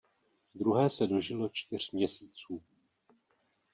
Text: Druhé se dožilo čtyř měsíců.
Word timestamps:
Druhé 0.55 0.89
se 0.89 1.07
dožilo 1.07 1.49
čtyř 1.53 1.91
měsíců. 1.91 2.63